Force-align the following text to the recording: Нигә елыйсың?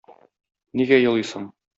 Нигә 0.81 0.99
елыйсың? 1.01 1.45